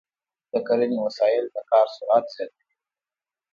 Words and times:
د 0.51 0.53
کرنې 0.67 0.97
وسایل 1.05 1.45
د 1.51 1.57
کاري 1.69 1.91
سرعت 1.95 2.25
زیاتوي. 2.35 2.71